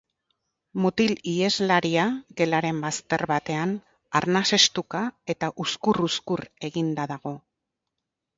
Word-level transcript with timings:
Mutil 0.83 1.11
iheslaria, 1.31 2.05
gelaren 2.41 2.79
bazter 2.85 3.25
batean, 3.33 3.75
arnasestuka 4.21 5.03
eta 5.35 5.51
uzkur-uzkur 5.67 6.45
eginda 6.71 7.07
dago. 7.15 7.37